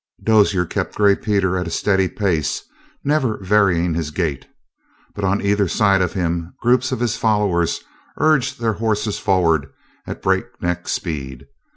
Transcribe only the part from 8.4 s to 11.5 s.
their horses forward at breakneck speed.